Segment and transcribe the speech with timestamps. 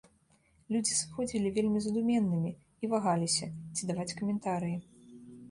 [0.75, 2.51] Людзі сыходзілі вельмі задуменнымі
[2.83, 4.77] і вагаліся, ці даваць каментарыі.